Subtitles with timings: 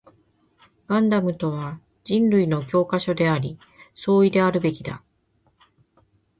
[0.87, 3.59] ガンダムとは人類の教科書であり、
[3.93, 5.03] 総意であるべきだ